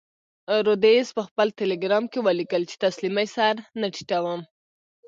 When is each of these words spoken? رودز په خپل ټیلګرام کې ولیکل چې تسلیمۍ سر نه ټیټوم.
رودز 0.65 1.07
په 1.17 1.21
خپل 1.27 1.47
ټیلګرام 1.57 2.05
کې 2.11 2.19
ولیکل 2.21 2.61
چې 2.69 2.75
تسلیمۍ 2.85 3.27
سر 3.35 3.55
نه 3.79 3.87
ټیټوم. 3.95 4.41